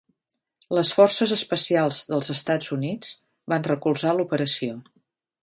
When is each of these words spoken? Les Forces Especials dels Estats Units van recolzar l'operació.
Les 0.77 0.93
Forces 0.99 1.33
Especials 1.35 1.99
dels 2.13 2.31
Estats 2.37 2.73
Units 2.77 3.13
van 3.55 3.69
recolzar 3.69 4.17
l'operació. 4.23 4.81